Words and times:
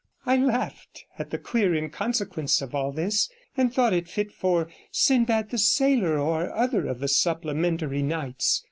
I 0.25 0.35
laughed 0.35 1.05
at 1.19 1.29
the 1.29 1.37
queer 1.37 1.75
inconsequence 1.75 2.59
of 2.63 2.73
all 2.73 2.91
this, 2.91 3.29
and 3.55 3.71
thought 3.71 3.93
it 3.93 4.07
fit 4.07 4.31
for 4.31 4.67
'Sinbad 4.91 5.51
the 5.51 5.59
Sailor,' 5.59 6.17
or 6.17 6.51
other 6.55 6.87
of 6.87 6.97
the 7.01 7.07
supplementary 7.07 8.01
Nights. 8.01 8.59